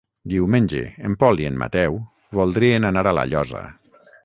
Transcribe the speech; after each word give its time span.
Diumenge 0.31 0.79
en 1.09 1.17
Pol 1.23 1.43
i 1.43 1.45
en 1.51 1.59
Mateu 1.65 1.99
voldrien 2.41 2.91
anar 2.93 3.07
a 3.13 3.17
La 3.21 3.29
Llosa. 3.35 3.65